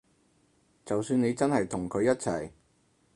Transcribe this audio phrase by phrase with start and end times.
[0.83, 2.49] 就算你真係同佢一齊